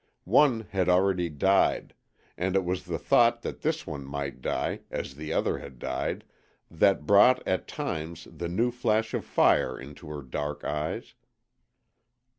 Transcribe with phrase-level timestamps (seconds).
[0.25, 1.93] One had already died;
[2.35, 6.23] and it was the thought that this one might die, as the other had died,
[6.71, 11.13] that brought at times the new flash of fire into her dark eyes.